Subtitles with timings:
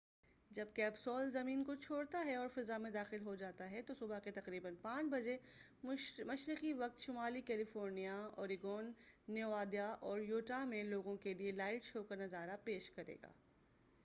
[0.51, 4.31] جب کیپسول زمین کو چھوڑتا ہے اور فضا میں داخل ہوتا ہے تو، صبح کے
[4.31, 5.37] تقریبا 5 بجے
[5.83, 8.91] مشرقی وقت، شمالی کیلیفورنیا، اوریگون،
[9.27, 13.31] نیوادا اور یوٹاہ میں لوگوں کیلئے لائٹ شو کا نظارہ پیش کرے گا۔